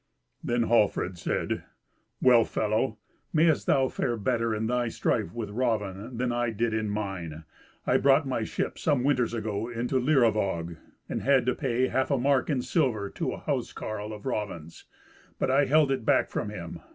[0.43, 1.63] Then Hallfred said,
[2.23, 2.97] "Well, fellow,
[3.33, 7.43] may'st thou fare better in thy strife with Raven than I did in mine.
[7.85, 10.77] I brought my ship some winters ago into Leiruvag,
[11.07, 14.85] and had to pay a half mark in silver to a house carle of Raven's,
[15.37, 16.79] but I held it back from him.